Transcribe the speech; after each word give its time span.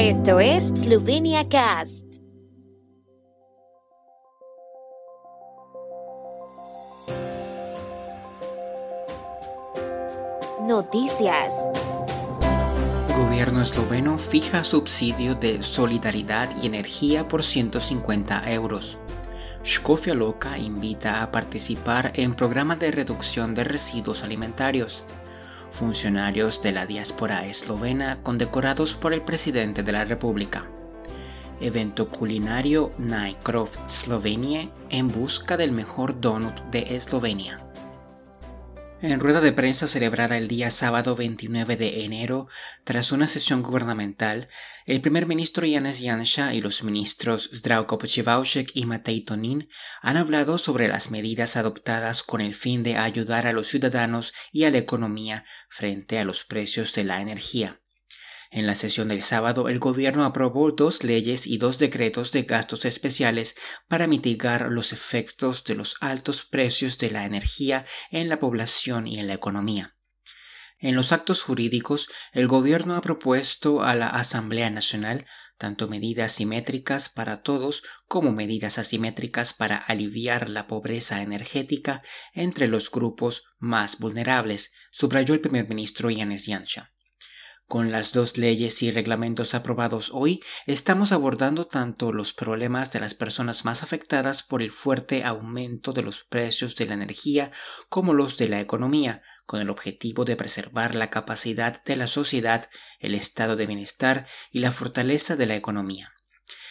Esto 0.00 0.38
es 0.38 0.68
Slovenia 0.68 1.48
Cast. 1.48 2.04
Noticias. 10.68 11.68
Gobierno 13.16 13.60
esloveno 13.60 14.18
fija 14.18 14.62
subsidio 14.62 15.34
de 15.34 15.64
solidaridad 15.64 16.48
y 16.62 16.68
energía 16.68 17.26
por 17.26 17.42
150 17.42 18.52
euros. 18.52 18.98
Škofja 19.64 20.14
Loka 20.14 20.58
invita 20.58 21.24
a 21.24 21.32
participar 21.32 22.12
en 22.14 22.36
programa 22.36 22.76
de 22.76 22.92
reducción 22.92 23.52
de 23.56 23.64
residuos 23.64 24.22
alimentarios. 24.22 25.04
Funcionarios 25.70 26.62
de 26.62 26.72
la 26.72 26.86
diáspora 26.86 27.44
eslovena 27.46 28.22
condecorados 28.22 28.94
por 28.94 29.12
el 29.12 29.20
presidente 29.22 29.82
de 29.82 29.92
la 29.92 30.04
República. 30.04 30.66
Evento 31.60 32.08
culinario 32.08 32.90
Najkrov 32.98 33.68
Slovenia 33.86 34.70
en 34.90 35.08
busca 35.12 35.56
del 35.56 35.72
mejor 35.72 36.20
donut 36.20 36.58
de 36.70 36.96
Eslovenia. 36.96 37.67
En 39.00 39.20
rueda 39.20 39.40
de 39.40 39.52
prensa 39.52 39.86
celebrada 39.86 40.36
el 40.36 40.48
día 40.48 40.72
sábado 40.72 41.14
29 41.14 41.76
de 41.76 42.04
enero, 42.04 42.48
tras 42.82 43.12
una 43.12 43.28
sesión 43.28 43.62
gubernamental, 43.62 44.48
el 44.86 45.00
primer 45.00 45.26
ministro 45.26 45.64
Janez 45.70 46.02
Janša 46.02 46.52
y 46.54 46.60
los 46.60 46.82
ministros 46.82 47.48
Zdravko 47.54 48.00
y 48.74 48.86
Matej 48.86 49.24
Tonin 49.24 49.68
han 50.02 50.16
hablado 50.16 50.58
sobre 50.58 50.88
las 50.88 51.12
medidas 51.12 51.56
adoptadas 51.56 52.24
con 52.24 52.40
el 52.40 52.56
fin 52.56 52.82
de 52.82 52.96
ayudar 52.96 53.46
a 53.46 53.52
los 53.52 53.68
ciudadanos 53.68 54.34
y 54.50 54.64
a 54.64 54.70
la 54.72 54.78
economía 54.78 55.44
frente 55.68 56.18
a 56.18 56.24
los 56.24 56.42
precios 56.42 56.92
de 56.92 57.04
la 57.04 57.20
energía. 57.20 57.80
En 58.50 58.66
la 58.66 58.74
sesión 58.74 59.08
del 59.08 59.22
sábado, 59.22 59.68
el 59.68 59.78
gobierno 59.78 60.24
aprobó 60.24 60.72
dos 60.72 61.04
leyes 61.04 61.46
y 61.46 61.58
dos 61.58 61.78
decretos 61.78 62.32
de 62.32 62.44
gastos 62.44 62.86
especiales 62.86 63.54
para 63.88 64.06
mitigar 64.06 64.72
los 64.72 64.92
efectos 64.92 65.64
de 65.64 65.74
los 65.74 65.96
altos 66.00 66.44
precios 66.44 66.96
de 66.96 67.10
la 67.10 67.26
energía 67.26 67.84
en 68.10 68.28
la 68.28 68.38
población 68.38 69.06
y 69.06 69.18
en 69.18 69.26
la 69.26 69.34
economía. 69.34 69.96
En 70.80 70.94
los 70.94 71.12
actos 71.12 71.42
jurídicos, 71.42 72.08
el 72.32 72.46
gobierno 72.46 72.94
ha 72.94 73.00
propuesto 73.00 73.82
a 73.82 73.94
la 73.94 74.08
Asamblea 74.08 74.70
Nacional 74.70 75.26
tanto 75.58 75.88
medidas 75.88 76.32
simétricas 76.32 77.08
para 77.08 77.42
todos 77.42 77.82
como 78.06 78.32
medidas 78.32 78.78
asimétricas 78.78 79.52
para 79.52 79.76
aliviar 79.76 80.48
la 80.48 80.68
pobreza 80.68 81.20
energética 81.20 82.00
entre 82.32 82.68
los 82.68 82.90
grupos 82.90 83.42
más 83.58 83.98
vulnerables, 83.98 84.70
subrayó 84.90 85.34
el 85.34 85.40
primer 85.40 85.68
ministro 85.68 86.10
Yanis 86.10 86.46
Yansha. 86.46 86.92
Con 87.68 87.92
las 87.92 88.12
dos 88.12 88.38
leyes 88.38 88.82
y 88.82 88.90
reglamentos 88.90 89.54
aprobados 89.54 90.10
hoy, 90.14 90.42
estamos 90.64 91.12
abordando 91.12 91.66
tanto 91.66 92.14
los 92.14 92.32
problemas 92.32 92.92
de 92.92 93.00
las 93.00 93.12
personas 93.12 93.66
más 93.66 93.82
afectadas 93.82 94.42
por 94.42 94.62
el 94.62 94.70
fuerte 94.70 95.22
aumento 95.22 95.92
de 95.92 96.02
los 96.02 96.24
precios 96.24 96.76
de 96.76 96.86
la 96.86 96.94
energía 96.94 97.50
como 97.90 98.14
los 98.14 98.38
de 98.38 98.48
la 98.48 98.60
economía, 98.60 99.20
con 99.44 99.60
el 99.60 99.68
objetivo 99.68 100.24
de 100.24 100.36
preservar 100.36 100.94
la 100.94 101.10
capacidad 101.10 101.84
de 101.84 101.96
la 101.96 102.06
sociedad, 102.06 102.70
el 103.00 103.14
estado 103.14 103.54
de 103.54 103.66
bienestar 103.66 104.26
y 104.50 104.60
la 104.60 104.72
fortaleza 104.72 105.36
de 105.36 105.44
la 105.44 105.56
economía. 105.56 106.17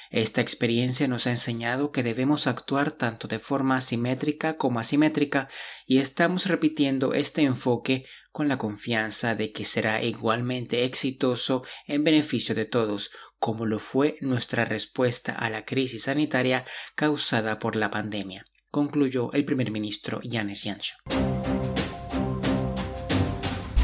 Esta 0.09 0.41
experiencia 0.41 1.07
nos 1.07 1.27
ha 1.27 1.31
enseñado 1.31 1.91
que 1.91 2.03
debemos 2.03 2.47
actuar 2.47 2.91
tanto 2.91 3.27
de 3.27 3.39
forma 3.39 3.81
simétrica 3.81 4.57
como 4.57 4.79
asimétrica 4.79 5.49
y 5.85 5.97
estamos 5.97 6.45
repitiendo 6.45 7.13
este 7.13 7.41
enfoque 7.41 8.05
con 8.31 8.47
la 8.47 8.57
confianza 8.57 9.35
de 9.35 9.51
que 9.51 9.65
será 9.65 10.01
igualmente 10.03 10.85
exitoso 10.85 11.63
en 11.87 12.03
beneficio 12.03 12.55
de 12.55 12.65
todos, 12.65 13.11
como 13.39 13.65
lo 13.65 13.79
fue 13.79 14.17
nuestra 14.21 14.63
respuesta 14.63 15.33
a 15.33 15.49
la 15.49 15.65
crisis 15.65 16.03
sanitaria 16.03 16.63
causada 16.95 17.59
por 17.59 17.75
la 17.75 17.91
pandemia, 17.91 18.45
concluyó 18.69 19.31
el 19.33 19.43
primer 19.43 19.71
ministro 19.71 20.19
Yanis 20.23 20.63
Janša. 20.63 21.26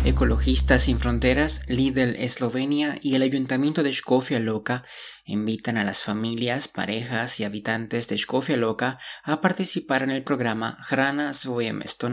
Ecologistas 0.06 0.84
sin 0.84 1.00
Fronteras, 1.00 1.62
Lidl 1.70 2.18
Eslovenia 2.18 2.98
y 3.02 3.16
el 3.16 3.22
Ayuntamiento 3.22 3.84
de 3.84 3.94
Škofja 3.94 4.38
Loka 4.40 4.84
invitan 5.24 5.78
a 5.78 5.86
las 5.86 6.04
familias, 6.04 6.68
parejas 6.68 7.40
y 7.40 7.46
habitantes 7.46 8.10
de 8.10 8.18
Škofja 8.18 8.58
Loka 8.58 9.00
a 9.24 9.40
participar 9.40 10.04
en 10.04 10.12
el 10.12 10.26
programa 10.26 10.78
Hrana 10.90 11.34
svoje 11.34 11.72
mesto 11.72 12.10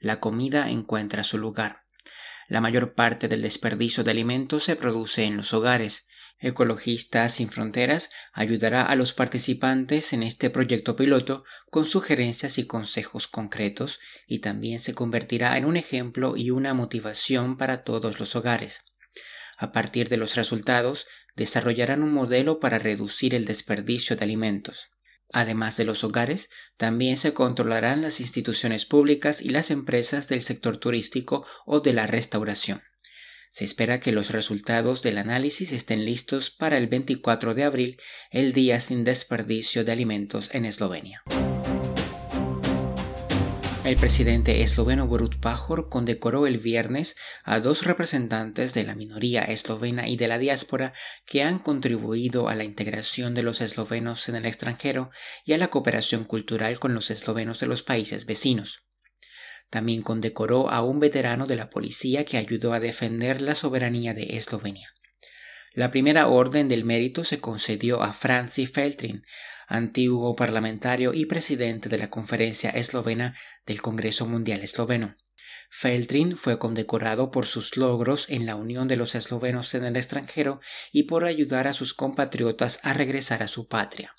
la 0.00 0.18
comida 0.18 0.70
encuentra 0.70 1.22
su 1.22 1.36
lugar. 1.36 1.84
La 2.48 2.62
mayor 2.62 2.94
parte 2.94 3.28
del 3.28 3.42
desperdicio 3.42 4.02
de 4.02 4.12
alimentos 4.12 4.64
se 4.64 4.76
produce 4.76 5.24
en 5.24 5.36
los 5.36 5.52
hogares, 5.52 6.08
Ecologistas 6.42 7.34
sin 7.34 7.50
Fronteras 7.50 8.08
ayudará 8.32 8.82
a 8.82 8.96
los 8.96 9.12
participantes 9.12 10.14
en 10.14 10.22
este 10.22 10.48
proyecto 10.48 10.96
piloto 10.96 11.44
con 11.70 11.84
sugerencias 11.84 12.56
y 12.56 12.66
consejos 12.66 13.28
concretos 13.28 14.00
y 14.26 14.38
también 14.38 14.78
se 14.78 14.94
convertirá 14.94 15.58
en 15.58 15.66
un 15.66 15.76
ejemplo 15.76 16.38
y 16.38 16.50
una 16.50 16.72
motivación 16.72 17.58
para 17.58 17.84
todos 17.84 18.18
los 18.18 18.36
hogares. 18.36 18.84
A 19.58 19.70
partir 19.72 20.08
de 20.08 20.16
los 20.16 20.36
resultados, 20.36 21.06
desarrollarán 21.36 22.02
un 22.02 22.14
modelo 22.14 22.58
para 22.58 22.78
reducir 22.78 23.34
el 23.34 23.44
desperdicio 23.44 24.16
de 24.16 24.24
alimentos. 24.24 24.92
Además 25.32 25.76
de 25.76 25.84
los 25.84 26.02
hogares, 26.04 26.48
también 26.78 27.18
se 27.18 27.34
controlarán 27.34 28.00
las 28.00 28.18
instituciones 28.20 28.86
públicas 28.86 29.42
y 29.42 29.50
las 29.50 29.70
empresas 29.70 30.28
del 30.28 30.40
sector 30.40 30.78
turístico 30.78 31.46
o 31.66 31.80
de 31.80 31.92
la 31.92 32.06
restauración. 32.06 32.80
Se 33.50 33.64
espera 33.64 33.98
que 33.98 34.12
los 34.12 34.30
resultados 34.30 35.02
del 35.02 35.18
análisis 35.18 35.72
estén 35.72 36.04
listos 36.04 36.50
para 36.50 36.78
el 36.78 36.86
24 36.86 37.52
de 37.52 37.64
abril, 37.64 38.00
el 38.30 38.52
día 38.52 38.78
sin 38.78 39.02
desperdicio 39.02 39.84
de 39.84 39.90
alimentos 39.90 40.50
en 40.54 40.64
Eslovenia. 40.64 41.24
El 43.82 43.96
presidente 43.96 44.62
esloveno 44.62 45.08
Borut 45.08 45.40
Pajor 45.40 45.88
condecoró 45.88 46.46
el 46.46 46.58
viernes 46.58 47.16
a 47.42 47.58
dos 47.58 47.86
representantes 47.86 48.72
de 48.72 48.84
la 48.84 48.94
minoría 48.94 49.42
eslovena 49.42 50.06
y 50.06 50.16
de 50.16 50.28
la 50.28 50.38
diáspora 50.38 50.92
que 51.26 51.42
han 51.42 51.58
contribuido 51.58 52.48
a 52.48 52.54
la 52.54 52.62
integración 52.62 53.34
de 53.34 53.42
los 53.42 53.60
eslovenos 53.60 54.28
en 54.28 54.36
el 54.36 54.46
extranjero 54.46 55.10
y 55.44 55.54
a 55.54 55.58
la 55.58 55.68
cooperación 55.68 56.22
cultural 56.22 56.78
con 56.78 56.94
los 56.94 57.10
eslovenos 57.10 57.58
de 57.58 57.66
los 57.66 57.82
países 57.82 58.26
vecinos. 58.26 58.89
También 59.70 60.02
condecoró 60.02 60.68
a 60.68 60.82
un 60.82 61.00
veterano 61.00 61.46
de 61.46 61.56
la 61.56 61.70
policía 61.70 62.24
que 62.24 62.36
ayudó 62.36 62.72
a 62.72 62.80
defender 62.80 63.40
la 63.40 63.54
soberanía 63.54 64.14
de 64.14 64.36
Eslovenia. 64.36 64.94
La 65.72 65.92
primera 65.92 66.26
orden 66.26 66.68
del 66.68 66.84
mérito 66.84 67.22
se 67.22 67.40
concedió 67.40 68.02
a 68.02 68.12
Franci 68.12 68.66
Feltrin, 68.66 69.24
antiguo 69.68 70.34
parlamentario 70.34 71.14
y 71.14 71.26
presidente 71.26 71.88
de 71.88 71.98
la 71.98 72.10
Conferencia 72.10 72.70
Eslovena 72.70 73.36
del 73.66 73.80
Congreso 73.80 74.26
Mundial 74.26 74.62
Esloveno. 74.62 75.16
Feltrin 75.70 76.36
fue 76.36 76.58
condecorado 76.58 77.30
por 77.30 77.46
sus 77.46 77.76
logros 77.76 78.28
en 78.28 78.44
la 78.44 78.56
unión 78.56 78.88
de 78.88 78.96
los 78.96 79.14
eslovenos 79.14 79.72
en 79.74 79.84
el 79.84 79.94
extranjero 79.94 80.60
y 80.90 81.04
por 81.04 81.24
ayudar 81.24 81.68
a 81.68 81.72
sus 81.72 81.94
compatriotas 81.94 82.80
a 82.82 82.92
regresar 82.92 83.44
a 83.44 83.48
su 83.48 83.68
patria. 83.68 84.16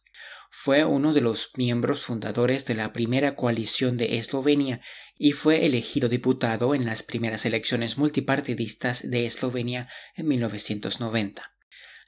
Fue 0.53 0.83
uno 0.83 1.13
de 1.13 1.21
los 1.21 1.51
miembros 1.55 2.01
fundadores 2.01 2.65
de 2.65 2.75
la 2.75 2.91
primera 2.91 3.37
coalición 3.37 3.95
de 3.95 4.17
Eslovenia 4.17 4.81
y 5.17 5.31
fue 5.31 5.65
elegido 5.65 6.09
diputado 6.09 6.75
en 6.75 6.85
las 6.85 7.03
primeras 7.03 7.45
elecciones 7.45 7.97
multipartidistas 7.97 9.09
de 9.09 9.25
Eslovenia 9.25 9.87
en 10.17 10.27
1990. 10.27 11.55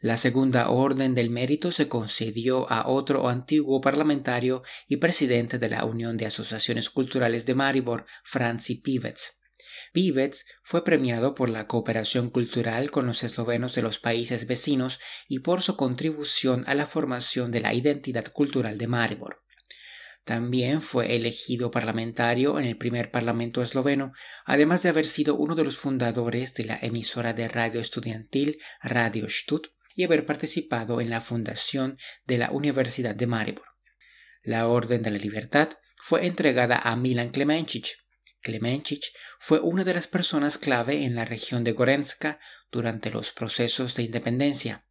La 0.01 0.17
segunda 0.17 0.69
orden 0.69 1.15
del 1.15 1.29
mérito 1.29 1.71
se 1.71 1.87
concedió 1.87 2.69
a 2.69 2.89
otro 2.89 3.29
antiguo 3.29 3.79
parlamentario 3.79 4.61
y 4.89 4.97
presidente 4.97 5.57
de 5.57 5.69
la 5.69 5.85
Unión 5.85 6.17
de 6.17 6.25
Asociaciones 6.25 6.89
Culturales 6.89 7.45
de 7.45 7.55
Maribor, 7.55 8.05
Franci 8.25 8.75
Pivets. 8.75 9.39
Pivets 9.93 10.47
fue 10.63 10.83
premiado 10.83 11.35
por 11.35 11.49
la 11.49 11.67
cooperación 11.67 12.31
cultural 12.31 12.89
con 12.89 13.05
los 13.05 13.23
eslovenos 13.23 13.75
de 13.75 13.83
los 13.83 13.99
países 13.99 14.47
vecinos 14.47 14.99
y 15.29 15.39
por 15.39 15.61
su 15.61 15.77
contribución 15.77 16.63
a 16.65 16.73
la 16.73 16.87
formación 16.87 17.51
de 17.51 17.61
la 17.61 17.75
identidad 17.75 18.25
cultural 18.33 18.79
de 18.79 18.87
Maribor. 18.87 19.43
También 20.25 20.81
fue 20.81 21.15
elegido 21.15 21.69
parlamentario 21.69 22.57
en 22.57 22.65
el 22.65 22.77
primer 22.77 23.11
parlamento 23.11 23.61
esloveno, 23.61 24.13
además 24.45 24.81
de 24.81 24.89
haber 24.89 25.05
sido 25.05 25.35
uno 25.35 25.53
de 25.53 25.63
los 25.63 25.77
fundadores 25.77 26.55
de 26.55 26.65
la 26.65 26.79
emisora 26.81 27.33
de 27.33 27.47
radio 27.47 27.79
estudiantil 27.79 28.57
Radio 28.81 29.29
Stut 29.29 29.67
y 29.95 30.05
haber 30.05 30.25
participado 30.25 31.01
en 31.01 31.11
la 31.11 31.21
fundación 31.21 31.97
de 32.25 32.39
la 32.39 32.49
Universidad 32.49 33.13
de 33.13 33.27
Maribor. 33.27 33.67
La 34.41 34.67
Orden 34.67 35.03
de 35.03 35.11
la 35.11 35.19
Libertad 35.19 35.69
fue 35.97 36.25
entregada 36.25 36.77
a 36.77 36.95
Milan 36.95 37.29
Klemencic, 37.29 38.02
Klemenchich 38.43 39.13
fue 39.39 39.59
una 39.59 39.83
de 39.83 39.93
las 39.93 40.07
personas 40.07 40.57
clave 40.57 41.05
en 41.05 41.15
la 41.15 41.25
región 41.25 41.63
de 41.63 41.71
Gorenska 41.71 42.39
durante 42.71 43.09
los 43.09 43.31
procesos 43.31 43.95
de 43.95 44.03
independencia. 44.03 44.85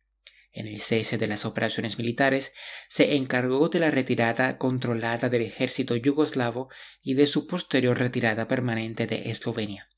En 0.53 0.67
el 0.67 0.81
cese 0.81 1.19
de 1.19 1.27
las 1.27 1.45
operaciones 1.45 1.99
militares, 1.99 2.53
se 2.89 3.17
encargó 3.17 3.69
de 3.69 3.79
la 3.79 3.91
retirada 3.91 4.59
controlada 4.59 5.29
del 5.29 5.43
ejército 5.43 5.97
yugoslavo 5.97 6.69
y 7.03 7.15
de 7.15 7.27
su 7.27 7.47
posterior 7.47 7.99
retirada 7.99 8.49
permanente 8.49 9.07
de 9.07 9.31
Eslovenia. 9.31 9.89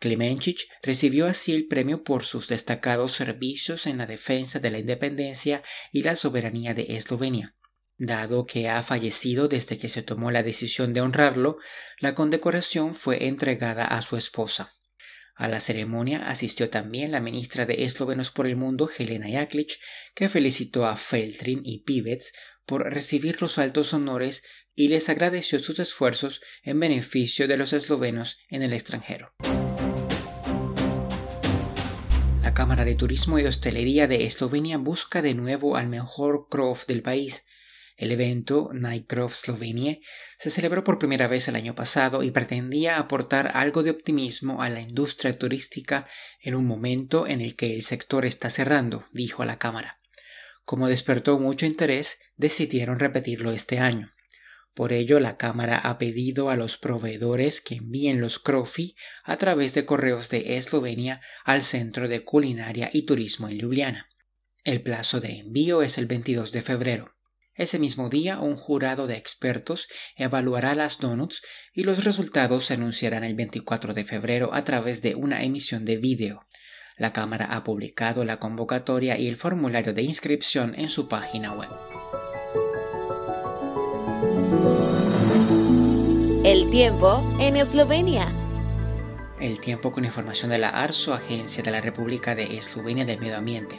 Klemencic 0.00 0.68
recibió 0.82 1.26
así 1.26 1.54
el 1.54 1.66
premio 1.66 2.02
por 2.02 2.24
sus 2.24 2.48
destacados 2.48 3.12
servicios 3.12 3.86
en 3.86 3.98
la 3.98 4.06
defensa 4.06 4.58
de 4.58 4.70
la 4.70 4.78
independencia 4.78 5.62
y 5.92 6.02
la 6.02 6.16
soberanía 6.16 6.74
de 6.74 6.96
Eslovenia. 6.96 7.56
Dado 7.96 8.44
que 8.44 8.68
ha 8.68 8.82
fallecido 8.82 9.46
desde 9.46 9.78
que 9.78 9.88
se 9.88 10.02
tomó 10.02 10.30
la 10.30 10.42
decisión 10.42 10.92
de 10.92 11.00
honrarlo, 11.00 11.58
la 12.00 12.14
condecoración 12.14 12.94
fue 12.94 13.26
entregada 13.26 13.84
a 13.84 14.02
su 14.02 14.16
esposa. 14.16 14.72
A 15.36 15.48
la 15.48 15.58
ceremonia 15.58 16.28
asistió 16.28 16.70
también 16.70 17.10
la 17.10 17.20
ministra 17.20 17.66
de 17.66 17.84
Eslovenos 17.84 18.30
por 18.30 18.46
el 18.46 18.56
Mundo, 18.56 18.88
Helena 18.98 19.26
Jaklic, 19.28 19.78
que 20.14 20.28
felicitó 20.28 20.86
a 20.86 20.96
Feltrin 20.96 21.60
y 21.64 21.84
Pivets 21.84 22.32
por 22.66 22.92
recibir 22.92 23.40
los 23.42 23.58
altos 23.58 23.92
honores 23.94 24.42
y 24.74 24.88
les 24.88 25.08
agradeció 25.08 25.60
sus 25.60 25.78
esfuerzos 25.78 26.40
en 26.62 26.80
beneficio 26.80 27.46
de 27.48 27.56
los 27.56 27.72
eslovenos 27.72 28.38
en 28.48 28.62
el 28.62 28.72
extranjero. 28.72 29.34
La 32.42 32.54
Cámara 32.54 32.84
de 32.84 32.94
Turismo 32.94 33.38
y 33.38 33.46
Hostelería 33.46 34.06
de 34.06 34.26
Eslovenia 34.26 34.78
busca 34.78 35.22
de 35.22 35.34
nuevo 35.34 35.76
al 35.76 35.88
mejor 35.88 36.48
Croft 36.48 36.86
del 36.88 37.02
país. 37.02 37.44
El 37.96 38.10
evento 38.10 38.70
Nightcroft 38.72 39.34
Slovenia 39.34 39.98
se 40.36 40.50
celebró 40.50 40.82
por 40.82 40.98
primera 40.98 41.28
vez 41.28 41.46
el 41.46 41.54
año 41.54 41.76
pasado 41.76 42.24
y 42.24 42.32
pretendía 42.32 42.98
aportar 42.98 43.52
algo 43.54 43.84
de 43.84 43.90
optimismo 43.90 44.62
a 44.62 44.68
la 44.68 44.80
industria 44.80 45.38
turística 45.38 46.04
en 46.40 46.56
un 46.56 46.66
momento 46.66 47.28
en 47.28 47.40
el 47.40 47.54
que 47.54 47.74
el 47.74 47.82
sector 47.82 48.26
está 48.26 48.50
cerrando, 48.50 49.06
dijo 49.12 49.44
la 49.44 49.58
Cámara. 49.58 50.00
Como 50.64 50.88
despertó 50.88 51.38
mucho 51.38 51.66
interés, 51.66 52.18
decidieron 52.36 52.98
repetirlo 52.98 53.52
este 53.52 53.78
año. 53.78 54.12
Por 54.74 54.92
ello, 54.92 55.20
la 55.20 55.36
Cámara 55.36 55.78
ha 55.78 55.98
pedido 55.98 56.50
a 56.50 56.56
los 56.56 56.76
proveedores 56.76 57.60
que 57.60 57.76
envíen 57.76 58.20
los 58.20 58.40
crofi 58.40 58.96
a 59.22 59.36
través 59.36 59.74
de 59.74 59.84
correos 59.84 60.30
de 60.30 60.56
Eslovenia 60.56 61.20
al 61.44 61.62
Centro 61.62 62.08
de 62.08 62.24
Culinaria 62.24 62.90
y 62.92 63.02
Turismo 63.02 63.48
en 63.48 63.58
Ljubljana. 63.58 64.10
El 64.64 64.82
plazo 64.82 65.20
de 65.20 65.38
envío 65.38 65.82
es 65.82 65.96
el 65.98 66.06
22 66.06 66.50
de 66.50 66.62
febrero. 66.62 67.13
Ese 67.56 67.78
mismo 67.78 68.08
día, 68.08 68.40
un 68.40 68.56
jurado 68.56 69.06
de 69.06 69.16
expertos 69.16 69.86
evaluará 70.16 70.74
las 70.74 70.98
donuts 70.98 71.42
y 71.72 71.84
los 71.84 72.04
resultados 72.04 72.66
se 72.66 72.74
anunciarán 72.74 73.22
el 73.22 73.34
24 73.34 73.94
de 73.94 74.04
febrero 74.04 74.52
a 74.54 74.64
través 74.64 75.02
de 75.02 75.14
una 75.14 75.44
emisión 75.44 75.84
de 75.84 75.96
vídeo. 75.96 76.46
La 76.96 77.12
Cámara 77.12 77.46
ha 77.50 77.62
publicado 77.62 78.24
la 78.24 78.38
convocatoria 78.38 79.18
y 79.18 79.28
el 79.28 79.36
formulario 79.36 79.94
de 79.94 80.02
inscripción 80.02 80.74
en 80.76 80.88
su 80.88 81.08
página 81.08 81.52
web. 81.52 81.70
El 86.44 86.70
tiempo 86.70 87.22
en 87.40 87.56
Eslovenia. 87.56 88.43
El 89.44 89.60
tiempo 89.60 89.92
con 89.92 90.06
información 90.06 90.52
de 90.52 90.56
la 90.56 90.70
ARSO, 90.70 91.12
Agencia 91.12 91.62
de 91.62 91.70
la 91.70 91.82
República 91.82 92.34
de 92.34 92.56
Eslovenia 92.56 93.04
del 93.04 93.20
Medio 93.20 93.36
Ambiente. 93.36 93.78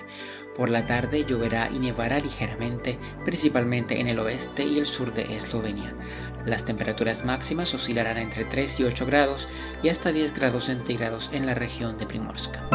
Por 0.55 0.69
la 0.69 0.85
tarde 0.85 1.25
lloverá 1.25 1.71
y 1.73 1.79
nevará 1.79 2.19
ligeramente, 2.19 2.99
principalmente 3.25 3.99
en 3.99 4.05
el 4.05 4.19
oeste 4.19 4.63
y 4.63 4.77
el 4.77 4.85
sur 4.85 5.11
de 5.11 5.23
Eslovenia. 5.35 5.95
Las 6.45 6.65
temperaturas 6.65 7.25
máximas 7.25 7.73
oscilarán 7.73 8.17
entre 8.17 8.45
3 8.45 8.81
y 8.81 8.83
8 8.83 9.07
grados 9.07 9.49
y 9.81 9.89
hasta 9.89 10.11
10 10.11 10.35
grados 10.35 10.65
centígrados 10.65 11.31
en 11.33 11.47
la 11.47 11.55
región 11.55 11.97
de 11.97 12.05
Primorska. 12.05 12.74